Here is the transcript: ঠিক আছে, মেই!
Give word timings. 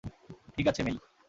ঠিক 0.55 0.65
আছে, 0.67 0.81
মেই! 0.83 0.97